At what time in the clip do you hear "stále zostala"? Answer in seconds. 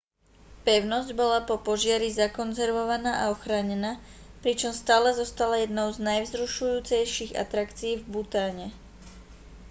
4.81-5.55